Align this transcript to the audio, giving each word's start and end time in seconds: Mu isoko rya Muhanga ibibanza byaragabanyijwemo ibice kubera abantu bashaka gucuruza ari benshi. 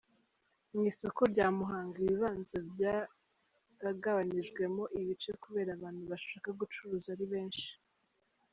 Mu 0.71 0.79
isoko 0.91 1.21
rya 1.31 1.47
Muhanga 1.57 1.95
ibibanza 2.03 2.57
byaragabanyijwemo 2.73 4.83
ibice 4.99 5.31
kubera 5.43 5.69
abantu 5.77 6.01
bashaka 6.11 6.49
gucuruza 6.59 7.07
ari 7.15 7.25
benshi. 7.33 7.69